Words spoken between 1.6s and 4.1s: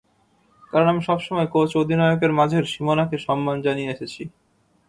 ও অধিনায়কের মাঝের সীমানাকে সম্মান জানিয়ে